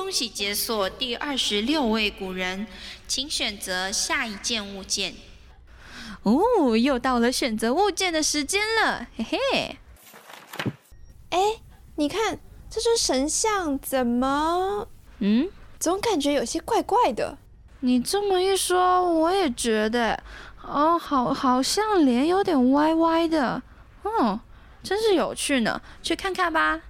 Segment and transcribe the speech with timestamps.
[0.00, 2.66] 恭喜解锁第二十六位古人，
[3.06, 5.14] 请选择下一件物件。
[6.22, 9.76] 哦，又到了选择物件的时间了，嘿嘿。
[11.28, 11.38] 哎，
[11.96, 12.40] 你看
[12.70, 14.88] 这尊神像怎么？
[15.18, 17.36] 嗯，总感觉有些怪怪的。
[17.80, 20.20] 你这么一说，我也觉得，
[20.62, 23.62] 哦，好，好像脸有点歪歪的。
[24.02, 24.40] 哦，
[24.82, 26.80] 真是有趣呢，去看看吧。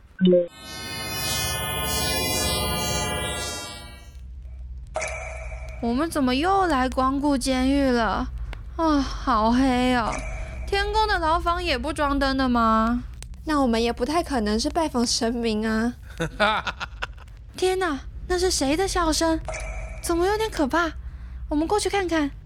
[5.83, 8.29] 我们怎么又来光顾监狱了？
[8.77, 10.13] 啊，好黑哦！
[10.67, 13.03] 天宫的牢房也不装灯的吗？
[13.45, 15.95] 那我们也不太可能是拜访神明啊！
[17.57, 19.41] 天哪，那是谁的笑声？
[20.03, 20.93] 怎么有点可怕？
[21.49, 22.31] 我们过去看看。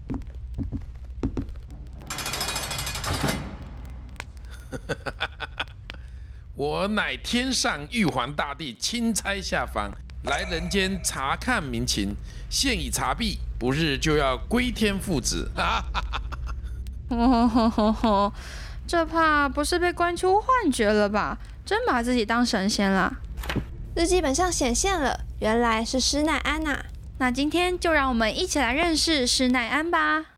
[6.55, 9.91] 我乃天上玉皇大帝钦差下凡，
[10.25, 12.15] 来人间查看民情。
[12.49, 15.49] 现已查毕，不日就要归天复旨。
[18.87, 21.37] 这怕不是被关出幻觉了吧？
[21.65, 23.17] 真把自己当神仙了？
[23.95, 26.85] 日记本上显现了，原来是施耐庵呐。
[27.17, 30.34] 那今天就让我们一起来认识施耐庵吧。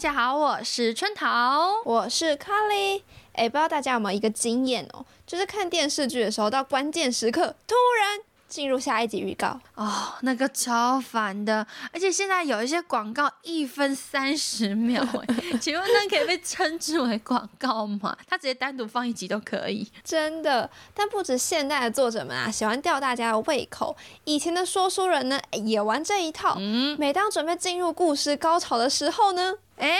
[0.00, 3.02] 大家好，我是春桃，我是 Carly。
[3.34, 8.18] 哎，不知道大家有没有一个经验哦，就是看电视剧的时候，到关键时刻突然。
[8.50, 18.16] 进入下一集预告哦，那个超烦的，而且现在有一些广告一分三十秒，哎， 请问那可以被称之为广告吗？
[18.28, 20.68] 它直接单独放一集都可以，真的。
[20.92, 26.56] 但不止现代的作者们啊，喜欢吊大家的胃口，以前的说书人呢也玩这一套。
[26.58, 29.96] 嗯，每当准备进入故事高潮的时候呢，哎，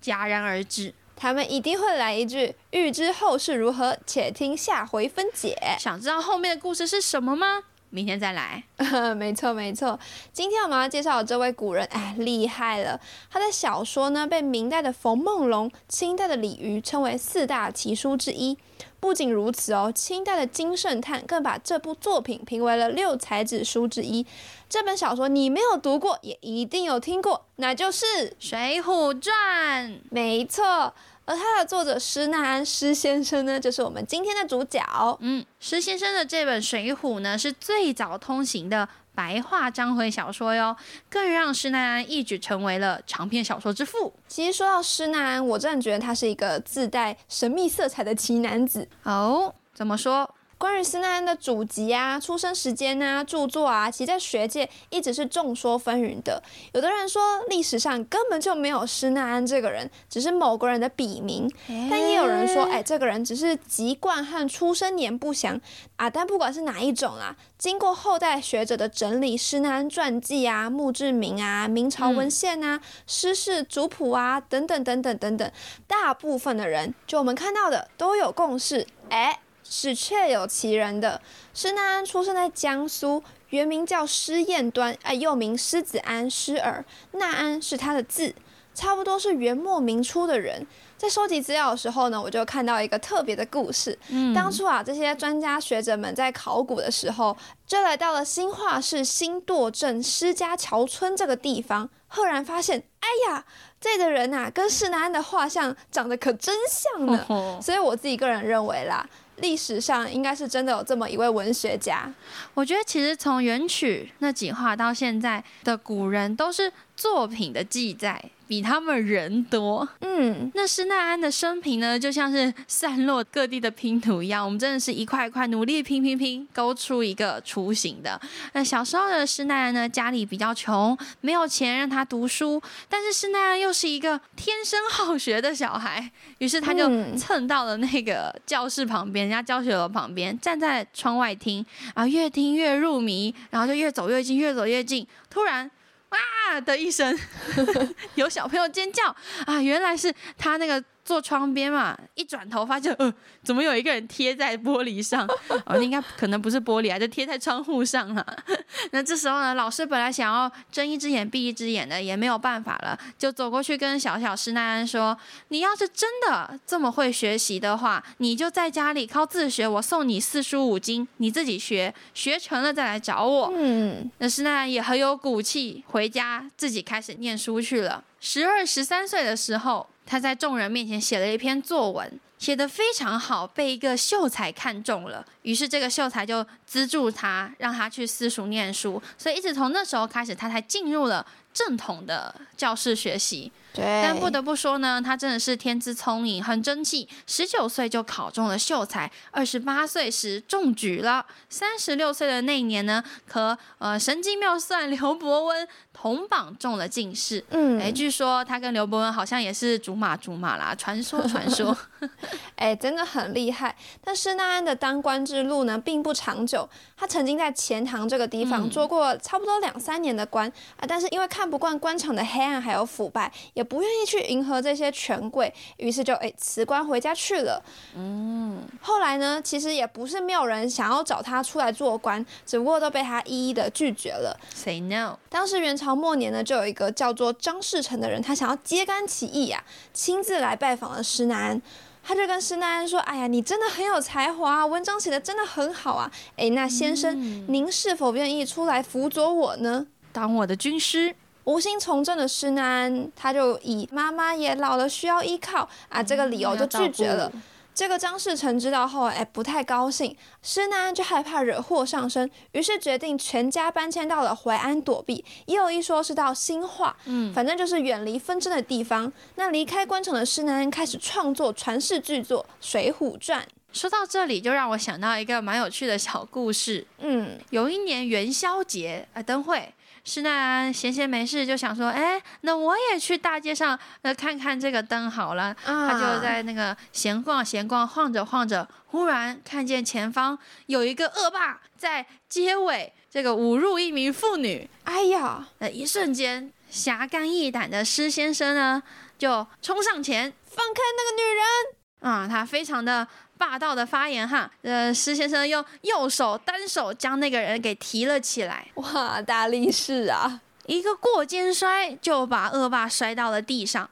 [0.00, 7.64] 戛然而止，他们一定会来一句：“预知后事如何，且听下回分解。”想知道后面的故事是什么吗？
[7.90, 8.62] 明天再来，
[9.16, 9.98] 没错没错。
[10.32, 13.00] 今天我们要介绍的这位古人，哎，厉害了！
[13.30, 18.56] 他的小说呢，被明代的冯梦龙、清代的李渔称为四大奇书之一。
[19.00, 24.26] 不仅如此哦，清代的金圣叹更把这部作品评为了六才子书之一。
[24.68, 28.06] 这本小说你没有读过，也一定有听过，那就是
[28.38, 29.90] 《水浒传》。
[30.10, 30.94] 没错。
[31.30, 34.82] 而他的作者施耐庵施先生呢，就是我们今天的主角。
[35.20, 40.76] 嗯，施先生的这本《水浒》呢，是最早通行的白话章回小说哟，
[41.08, 44.12] 更让施耐庵一举成为了长篇小说之父。
[44.26, 49.54] 其实说到施耐庵，我真的觉得他是一个自带神秘色彩的奇男子哦。
[49.72, 50.28] 怎么说？
[50.60, 56.42] 关于施耐庵的祖籍啊、出生时间啊、著作啊，其实在学界一直是众说纷纭的。
[56.74, 61.48] 有的人说历史上根本就没有施耐庵这个人，只是某个人的笔名；
[61.90, 65.58] 但也有人说，哎，这个人只是籍贯和出生年不详
[65.96, 66.10] 啊。
[66.10, 75.50] 但不管是哪一种啊，经过后代学者的整理，施耐庵传记啊、墓志铭啊、明朝文献啊、诗事族谱啊等等等等等等，
[75.86, 79.39] 大部分的人就我们看到的都有共识，哎。
[79.70, 81.22] 是确有其人的。
[81.54, 86.84] 施耐庵出生在江苏，原名叫施彦端，哎，又名施子安、施尔。
[87.12, 88.34] 纳安是他的字，
[88.74, 90.66] 差不多是元末明初的人。
[90.96, 93.96] 在收集资料的时候呢，我就看到一个特别的故事。
[94.08, 97.34] 嗯，当初啊，这些专家学者们在考古的时候，
[97.66, 103.44] 就来到了新化市新垛镇施家桥村这个地方，赫然发现，哎呀，
[103.80, 107.58] 这的人呐，跟施耐庵的画像长得可真像呢。
[107.62, 109.08] 所以我自己个人认为啦。
[109.40, 112.12] 历史上应该是真的有这么一位文学家。
[112.54, 118.22] 我觉得其实从元曲那几话到现在的古人，都是作品的记载。
[118.50, 128.20] 比他们人多，嗯，那施耐庵的生平呢，就像是散落各地的拼图一样，我们真的是一块一块努力拼拼拼，勾出一个雏形的。
[128.52, 141.64] 那小时候的施耐庵呢，家里比较穷，没有钱让他读书，但是施耐庵又是一个天生好学的小孩，于是他就蹭到了那个教室旁边，人家教学楼旁边，站在窗外听，
[141.94, 145.70] 然后越听越入迷，然后就越走越近，越走越近，突然。
[146.10, 147.16] 哇的一声，
[148.16, 149.04] 有小朋友尖叫
[149.46, 149.60] 啊！
[149.62, 153.12] 原来是他那个坐窗边嘛，一转头发现，呃，
[153.42, 155.28] 怎么有一个人贴在玻璃上？
[155.66, 158.24] 哦，应该可能不是玻璃啊，就贴在窗户上了。
[158.92, 165.18] 那这时候呢，老师本来想要睁一只眼闭一只眼的，也没有办法了，就走过去跟小小施耐庵说
[165.48, 178.04] ：“你要是真的这么会学习的话，你就在家里靠自学，我送你四书五经，你自己学，学成了再来找我。”嗯，那施耐庵也很有骨气，回家自己开始念书去了。
[178.20, 179.88] 十二十三岁的时候。
[180.10, 185.24] 他在众人面前写了一篇作文，写得非常好，被一个秀才看中了。
[185.42, 189.00] 于是这个秀才就资助他，让他去私塾念书。
[189.16, 191.24] 所以一直从那时候开始，他才进入了
[191.54, 193.52] 正统的教室学习。
[193.72, 197.08] 对但不得不说呢，他真的是天资聪颖，很争气。
[197.24, 201.24] 十九岁就考中了秀才，二十八岁时中举了。
[201.48, 207.44] 三十六岁的那一年呢，和呃神机妙算刘伯温同榜中了进士。
[207.50, 211.76] 嗯，哎，据说他跟刘伯温好像也是竹马竹马啦，传 说传说。
[212.56, 213.74] 哎，真的很厉害。
[214.02, 216.68] 但施耐庵的当官之路呢，并不长久。
[216.96, 220.46] 他曾经在钱塘这个地方做过差不多两三年的官
[220.76, 227.62] 啊，但是因为看不惯官场的黑暗还有腐败，也不愿意去迎合这些权贵，于是就哎辞官回家去了。
[227.96, 234.38] 嗯，后来呢，其实也不是没有人想要找他出来做官，只不过都被他一一的拒绝了。
[234.54, 235.18] Say no。
[235.28, 241.62] 当时元朝末年呢，就有一个叫做张士诚的人，他想要揭竿起义啊，亲自来拜访了施耐庵。
[242.02, 246.10] 他就跟施耐庵说：“哎呀，你真的很有才华，啊文章写的真的很好啊！
[246.36, 247.14] 哎，那先生，
[247.46, 249.86] 您是否愿意出来辅佐我呢？
[250.12, 257.32] 当我的军师？”无心从政的施耐庵，他就以妈妈也老了，需要依靠啊这个理由就拒绝了。
[257.80, 260.14] 这个张士诚知道后，哎，不太高兴。
[260.42, 265.24] 施耐庵就害怕惹祸上身，于是决定全家搬迁到了淮安躲避。
[265.46, 269.10] 也有一说是到兴化，嗯，反正就是远离纷争的地方。
[269.36, 273.40] 那离开官场的施耐庵开始创作传世巨作《水浒传》。
[273.72, 276.86] 说到这里，就让我想到一个蛮有趣的小故事。
[276.98, 279.72] 嗯，有一年元宵节，呃，灯会。
[280.04, 285.54] 施耐庵闲闲没事就想说，哎，那我也去大街上呃看看这个灯好了。
[285.64, 294.68] 他就在那个闲逛闲逛，晃着晃着，忽然看见前方有一个恶霸在街尾这个侮辱一名妇女。
[294.84, 298.82] 哎呀，呃，一瞬间侠肝义胆的施先生呢
[299.18, 302.12] 就冲上前，放开那个女人。
[302.12, 303.06] 啊，他非常的。
[303.40, 310.42] 霸道的发言哈，呃，施先生用右手单手将那个人给提了起来，哇，大力士啊！
[310.66, 313.88] 一个过肩摔就把恶霸摔到了地上，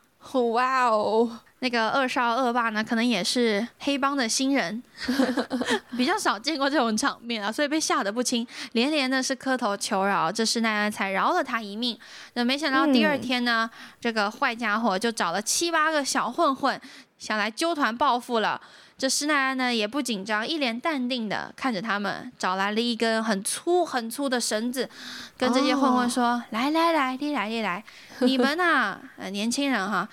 [0.52, 1.40] 哇哦！
[1.60, 4.80] 那个二少恶霸呢，可能也是黑帮的新人，
[5.96, 11.98] 比较少见过这种场面啊，所以被吓得不轻，连连的是磕头求饶，这施耐庵才饶了他一命。
[12.34, 13.68] 那没想到第二天呢，
[13.98, 16.80] 这个坏家伙就找了七八个小混混，
[17.18, 18.60] 想来纠团报复了。
[18.98, 24.90] 这施耐庵呢也不紧张，一脸淡定的看着他们，找来了一根很粗很粗的绳子，
[25.38, 27.84] 跟这些混混说：“来来来，你来你来，
[28.18, 30.08] 你们呐，呃，年轻人哈，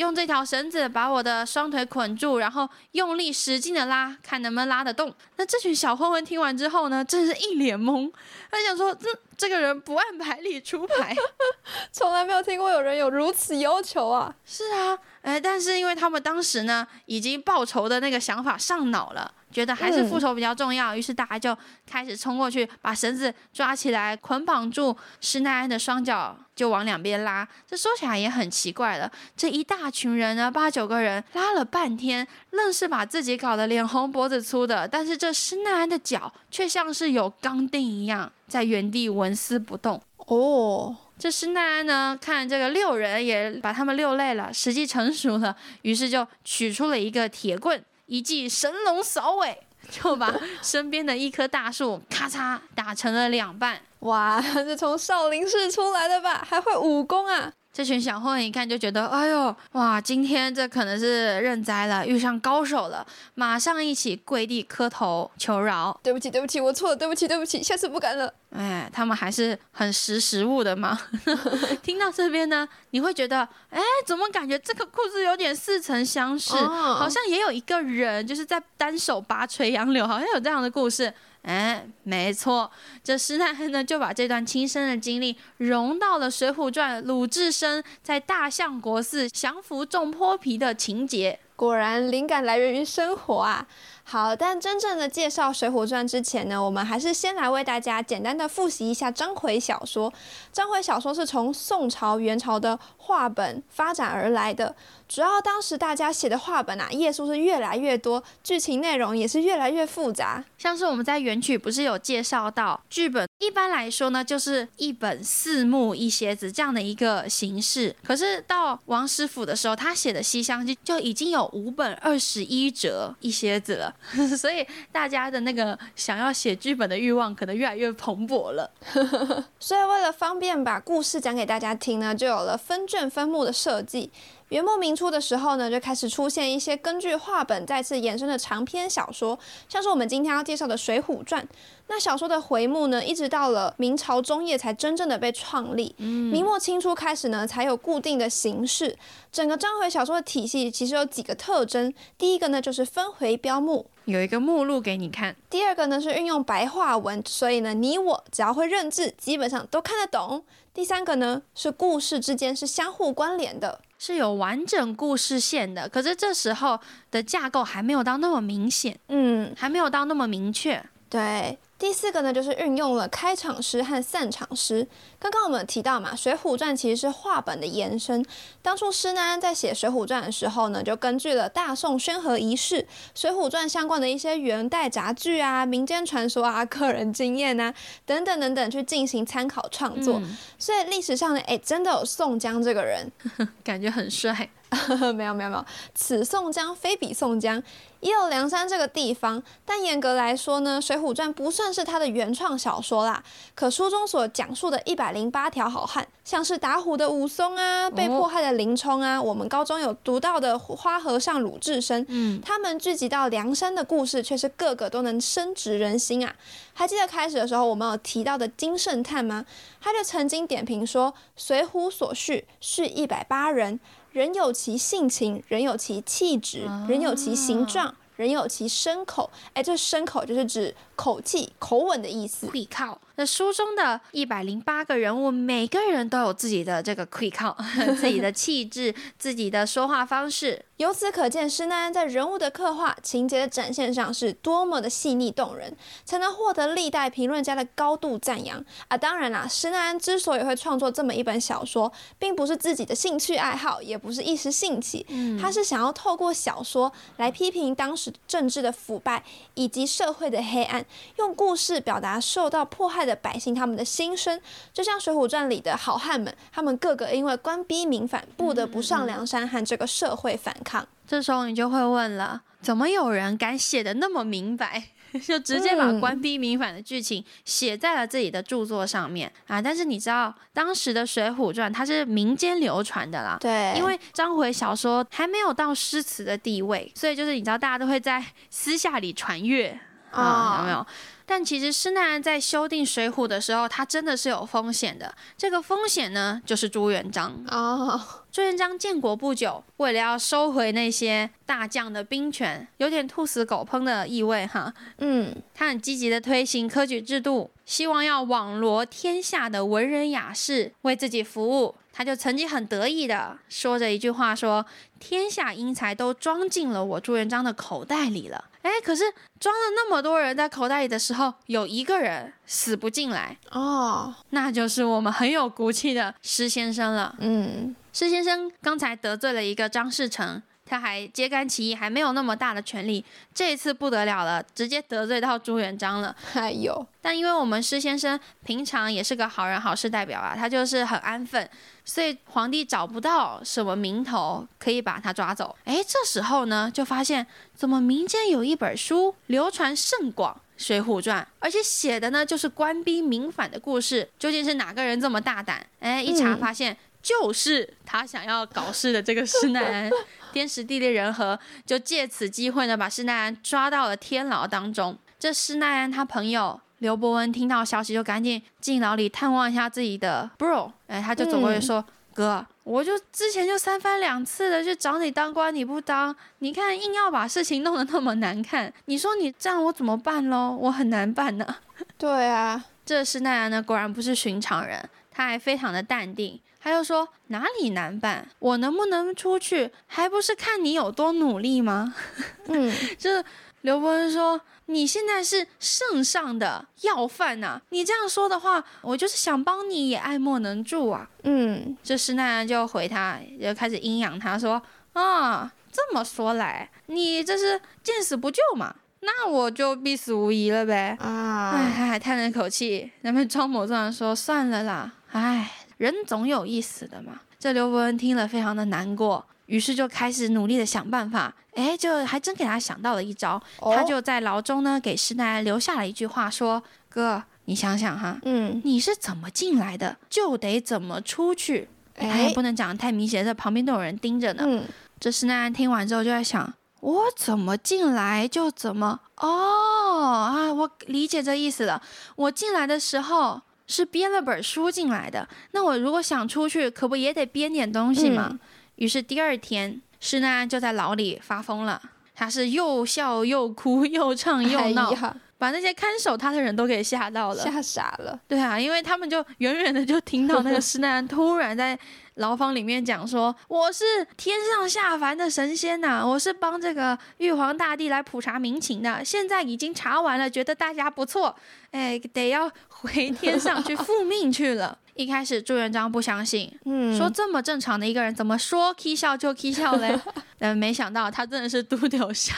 [0.00, 8.10] 用这条绳子把我的双腿捆住，然后用力使劲的拉，看能不能拉得动。”那这群小混混听完之后呢，真是一脸懵，
[8.50, 11.14] 他想说：“这这个人不按牌理出牌，
[11.92, 14.98] 从来没有听过有人有如此要求啊！”是啊。
[15.22, 21.56] 哎，但是因为他们当时呢，已经报仇的那个想法上脑了，觉得还是复仇比较重要，于是大家就
[21.86, 27.46] 开始冲过去，把绳子抓起来，捆绑住施耐庵的双脚，就往两边拉。
[27.66, 40.00] 这说起来也很奇怪了，这一大群人呢，八九个人拉了半天，愣是把自己搞得脸红脖子粗的，但是这施耐庵的脚却像是有钢钉一样，在原地纹丝不动。
[40.16, 40.96] 哦。
[41.18, 49.56] 这施耐庵呢，看这个六人也把他们六累了，时机成熟了，于是就取出了一个铁棍，一记神龙扫尾，
[49.88, 53.80] 就把身边的一棵大树咔嚓打成了两半。
[54.00, 56.44] 哇，这从少林寺出来的吧？
[56.44, 57.52] 还会武功啊！
[57.80, 65.98] 这群小混混一看就觉得，哎呦，哇，今天这可能是认栽了，遇上高手了，马上一起跪地磕头求饶。
[66.02, 68.30] 对不起，对不起，我错了，对不起，对不起，下次不敢了。
[68.54, 71.00] 哎，他们还是很识时务的嘛。
[71.82, 76.52] 听到这边呢，你会觉得，哎，怎么感觉这个故事有点似曾相识？
[76.52, 81.10] 好像也有一个人就是在单手拔垂杨柳，好像有这样的故事。
[81.42, 82.70] 哎，没错，
[83.02, 91.40] 这施耐庵呢就把这段亲身的经历融到了《水浒传》鲁智深在大相国寺降服众泼皮的情节。
[91.56, 93.66] 果然灵感来源于生活啊。
[94.02, 100.12] 好，但真正的介绍《水浒传》之前呢，我们还是先来为大家简单的复习一下章回小说。
[100.52, 104.74] 章回小说是从宋朝、元朝的话本发展而来的。
[105.10, 110.44] 主要当时大家写的话本啊，页数是越来越多，剧情内容也是越来越复杂。
[110.56, 117.92] 像是我们在原曲不是有介绍到，剧本一般来说呢，就是一本四目一蝎子这样的一个形式。
[118.04, 123.92] 可是到王师傅的时候，他写的《西厢记》就已经有五本二十一折一蝎子了，
[124.38, 128.70] 所以大家的那个想要写剧本的欲望可能越来越蓬勃了。
[129.58, 134.12] 所以为了方便把故事讲给大家听呢，就有了分卷分目的设计。
[134.50, 139.38] 元末明初的时候呢，就开始出现一些根据话本再次衍生的长篇小说，
[139.68, 141.40] 像是我们今天要介绍的《水浒传》。
[141.86, 145.94] 那小说的回目呢，一直到了明朝中叶才真正的被创立。
[145.98, 148.98] 明末清初开始呢，才有固定的形式。
[149.30, 160.40] 整个章回小说的体系其实有几个特征，第一个呢就是分回标目，有一个目录给你看；第二个呢是运用白话文，所以呢你我只要会认字，基本上都看得懂；
[160.74, 163.80] 第三个呢是故事之间是相互关联的。
[164.02, 166.80] 是有完整故事线的，可是这时候
[167.10, 171.58] 的架构还没有到那么明显，嗯，还没有到那么明确，对。
[171.80, 174.86] 第四个呢，就是运用了开场诗和散场诗。
[175.18, 178.22] 刚刚我们提到嘛，《水浒传》其实是话本的延伸。
[178.60, 182.82] 当初施耐庵在写《水浒传》的时候呢，就根据了大宋宣和仪式、
[183.14, 187.72] 《水浒传》相关的一些元代杂剧啊、民间传说啊、个人经验啊
[188.04, 190.20] 等等等等去进行参考创作。
[190.58, 193.10] 所以历史上呢，哎，真的有宋江这个人，
[193.64, 194.50] 感觉很帅。
[195.14, 197.62] 没有没有没有，此宋江非彼宋江。
[198.00, 203.22] 也有梁山这个地方，但严格来说呢，《水浒传》不算是他的原创小说啦。
[203.54, 216.34] 可书中所讲述的一百零八条好汉，像是打虎的武松啊，被迫害的林冲啊，我们高中有读到的花和尚鲁智深，嗯，他们聚集到梁山的故事，却是个个都能深植人心啊。
[216.72, 219.44] 还记得开始的时候我们有提到的金圣叹吗？
[219.78, 223.78] 他就曾经点评说，《水浒》所叙是一百八人。
[224.12, 229.30] 人有其性情，人有其气质，人有其形状，人有其牲口。
[229.54, 232.46] 哎，这牲口就是指口气、口吻的意思。
[232.48, 233.00] 会靠。
[233.16, 237.56] 那书中的一百零八个人物，每个人都有自己的这个会靠，
[237.98, 240.64] 自己的气质，自己的说话方式。
[240.76, 245.74] 由此可见，施耐庵在人物的刻画、情节的展现上是多么的细腻动人，
[246.06, 248.96] 才能获得历代评论家的高度赞扬啊！
[248.96, 255.04] 当然啦，施耐庵之所以会创作这么一本小说，并不是自己的兴趣爱好，也不是一时兴起，
[255.38, 260.82] 他是想要透过小说来批评当时政治的腐败以及社会的黑暗，
[261.16, 264.40] 用故事表达受到迫害的百姓他们的心声。
[264.72, 270.86] 就像《水浒传》里的好汉们，他们个个因为官逼民反，不得不上梁山和这个社会反抗。
[271.06, 274.90] 这时候你就会问了：怎么有人敢写的那么明白，
[275.26, 279.60] 就直接把官逼民反的剧情写在了自己的著作上面啊？
[279.60, 289.76] 但是你知道，当时的《水浒传》它是民间流传的啦，对，因为章回小说还没有到诗词的地位，所以就是你知道，大家都会在私下里传阅
[290.10, 290.86] 啊，有没有？
[291.26, 295.14] 但其实施耐庵在修订《水浒》的时候，他真的是有风险的。
[295.38, 298.00] 这个风险呢，就是朱元璋哦。
[298.32, 304.74] 朱元璋建国不久，为了要收回那些大将的兵权，有点兔死狗烹的意味哈。
[304.98, 311.76] 嗯，他很积极的推行科举制度，希望要网罗天下的文人雅士为自己服务。
[311.92, 314.64] 他就曾经很得意的说着一句话：说
[314.98, 318.44] 天下英才都装进了我朱元璋的口袋里了。
[318.62, 319.04] 哎，可是
[319.38, 327.14] 装了那么多人在口袋里的时候，有一个人死不进来哦，那就是我们很有骨气的施先生了。
[327.20, 330.42] 嗯，施先生刚才得罪了一个张士诚。
[330.70, 333.04] 他还揭竿起义，还没有那么大的权力。
[333.34, 336.14] 这一次不得了了，直接得罪到朱元璋了。
[336.32, 341.50] 还有，但因为我们施先生平常也是个好人好事代表啊，他就是很安分，
[341.84, 345.56] 所以皇帝找不到什么名头可以把他抓走。
[345.64, 350.32] 哎，这时候呢，就发现怎么民间有一本书流传甚广，
[350.64, 354.08] 《水浒传》，而且写的呢就是官逼民反的故事。
[354.18, 355.66] 究竟是哪个人这么大胆？
[355.80, 359.90] 哎，一查发现就是他想要搞事的这个施耐庵。
[360.32, 364.96] 天时地利人和，就借此机会呢，把施耐庵抓到了天牢当中。
[365.18, 370.70] 这施耐庵他朋友刘伯温听到消息，就赶紧进牢里探望一下自己的 bro。
[370.86, 371.84] 哎，他就走过去说
[372.14, 380.56] ：“哥，我就之前就三番两次的去找你当官，你不当，你看硬要把事情弄得那么难看，你说你这样我怎么办喽？
[380.58, 381.56] 我很难办呢。”
[381.98, 384.88] 对啊， 这施耐庵呢，果然不是寻常人，
[385.20, 386.40] 他还非常的淡定。
[386.62, 388.26] 他就说哪里难办？
[388.38, 391.94] 我能不能出去，还不是看你有多努力吗？
[392.48, 393.22] 嗯，就是
[393.60, 394.40] 刘伯温说。
[394.66, 397.60] 你现在是圣上的要犯呐！
[397.70, 401.10] 你这样说的话，我就是想帮你也爱莫能助啊。
[401.24, 404.62] 嗯，这施耐庵就回他，就开始阴阳他说
[404.92, 408.72] 啊，这么说来，你这是见死不救嘛？
[409.00, 410.96] 那我就必死无疑了呗。
[411.00, 414.92] 啊，哎，还叹了口气，然后装模作样说算了啦。
[415.12, 417.20] 哎，人总有一死的嘛。
[417.38, 419.24] 这刘伯温听了非常的难过。
[419.46, 423.42] 于是就开始努力的想办法，哎，就还真给他想到了一招。
[423.58, 431.68] 他就在牢中呢，给施耐庵留下了一句话，说：“哥，你想想哈，嗯，你是怎么进来的，就得怎么出去。
[431.96, 434.44] 哎，不能讲的太明显，这旁边都有人盯着呢。
[434.46, 434.64] 嗯，
[435.00, 441.82] 这施耐庵听完之后就在想，我怎么进来就怎么哦啊，我理解这意思了。
[442.14, 448.38] 我进来的时候是编了本书进来的，那我如果想出去，可不也得编点东西吗？”
[448.76, 451.80] 于是第二天，施耐庵就在牢里发疯了。
[452.14, 454.92] 他是又笑又哭，又唱又闹，
[455.38, 458.18] 把那些看守他的人都给吓到了，吓傻了。
[458.28, 461.78] 对啊，因为他们就远远的就听到那个施耐庵突然在
[462.14, 463.84] 牢房里面讲说：“我是
[464.16, 469.04] 天上下凡的神仙呐，我是帮这个玉皇大帝来普查民情的。
[469.04, 471.34] 现在已经查完了，觉得大家不错，
[471.70, 479.98] 哎，得要回天上去复命去了。”一开始朱元璋不相信，嗯，说这么正常的一个人，怎么说 k 笑就 k 笑嘞？
[480.38, 482.34] 但没想到他真的是嘟丢笑。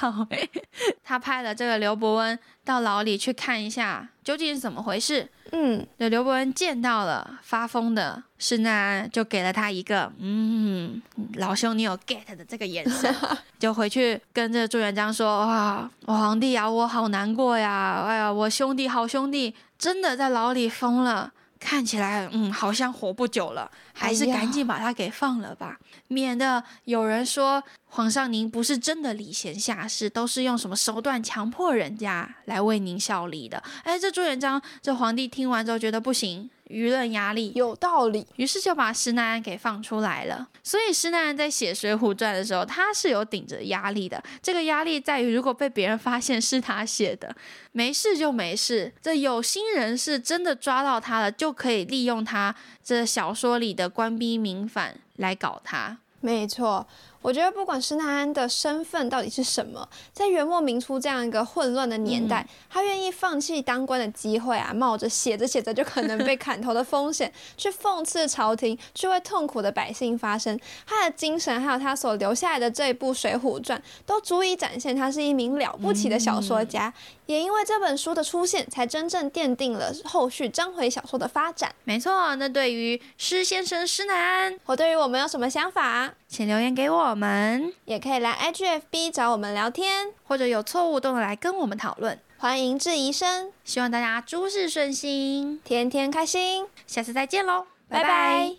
[1.03, 5.29] 他派了这个刘伯温到牢里去看一下究竟是怎么回事。
[5.53, 8.71] 嗯，那刘伯温见到了发疯的施耐
[9.03, 11.01] 庵，就给了他一个嗯，
[11.35, 13.15] 老兄你有 get 的这个眼神，
[13.61, 18.03] 就回去跟这朱元璋说：哇，我皇帝啊，我好难过呀！
[18.07, 21.33] 哎呀，我兄弟好兄弟真的在牢里疯了。
[21.65, 33.63] 看起来，嗯，好像活不久了，还是赶紧把他给放了吧，免得有人说皇上您不是真的礼贤下士，都是用什么手段强迫人家来为您效力的。
[33.85, 36.51] 哎，这朱元璋，这皇帝听完之后觉得不行。
[36.69, 40.49] 舆论压力有道理，于是就把施耐庵给放出来了。
[40.63, 44.23] 所以施耐庵在写《水浒传》的时候，他是有顶着压力的。
[44.41, 47.37] 这个压力在于，如果被别人发现是他写的，
[47.73, 55.99] 没事就没事；这有心人是真的抓到他了，就可以利用他这小说里的官逼民反来搞他。
[56.21, 56.87] 没错。
[57.23, 70.59] 我觉得不管施耐庵的身份到底是什么，在元末明初这样一个混乱的年代，他愿意放弃当官的机会啊，冒着写着写着就可能被砍头的风险， 去讽刺朝廷，去为痛苦的百姓发声。
[70.87, 76.93] 他的精神，还有他所留下来的这一部《水浒传》，都足以展现他是一名了不起的小说家。
[77.27, 81.73] 也因为这本书的出现，才真正奠定了后续章回小说的发展。
[81.85, 92.19] 没错，那对于施先生施耐庵，我对于我们有什么想法，请留言给我们，也可以来 IGFB 找我们聊天，或者有错误都能来跟我们讨论。
[92.39, 96.67] 欢迎质疑声，希望大家诸事顺心，天天开心。
[96.87, 98.51] 下次再见喽，拜拜。